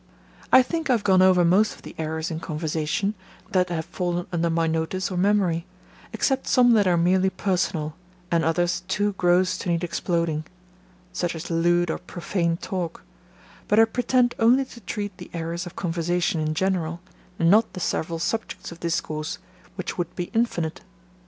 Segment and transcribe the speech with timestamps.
[0.51, 3.13] I think I have gone over most of the errors in conversation,
[3.51, 5.67] that have fallen under my notice or memory,
[6.11, 7.95] except some that are merely personal,
[8.31, 10.45] and others too gross to need exploding;
[11.13, 13.03] such as lewd or profane talk;
[13.67, 17.01] but I pretend only to treat the errors of conversation in general,
[17.37, 19.37] and not the several subjects of discourse,
[19.75, 20.81] which would be infinite.